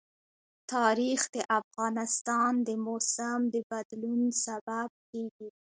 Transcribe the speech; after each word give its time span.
تاریخ 0.73 1.21
د 1.35 1.37
افغانستان 1.59 2.51
د 2.67 2.69
موسم 2.85 3.39
د 3.53 3.55
بدلون 3.71 4.21
سبب 4.43 4.89
کېږي. 5.09 5.49